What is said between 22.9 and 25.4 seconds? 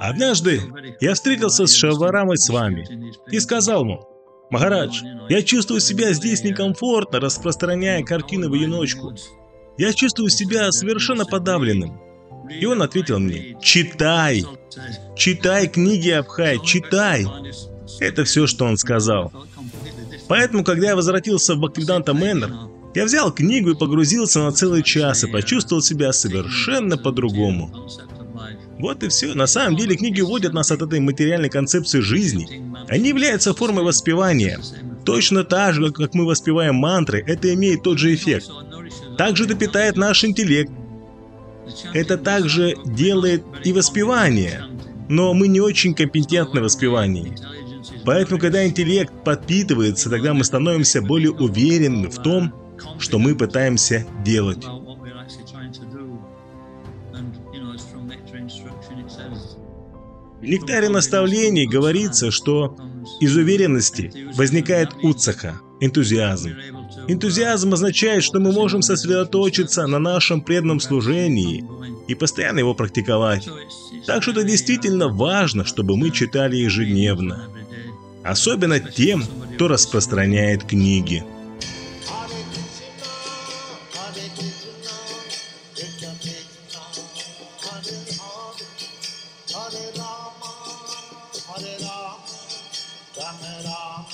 я взял книгу и погрузился на целый час и